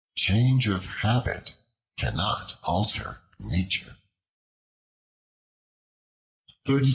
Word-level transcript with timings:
Change 0.15 0.67
of 0.67 0.87
habit 0.87 1.53
cannot 1.95 2.57
alter 2.63 3.21
Nature. 3.37 3.97